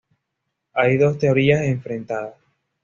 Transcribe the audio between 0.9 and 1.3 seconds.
dos